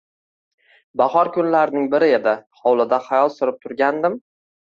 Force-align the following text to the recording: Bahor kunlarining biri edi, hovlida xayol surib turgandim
Bahor 1.01 1.29
kunlarining 1.35 1.85
biri 1.91 2.07
edi, 2.19 2.33
hovlida 2.63 3.01
xayol 3.11 3.31
surib 3.37 3.61
turgandim 3.67 4.19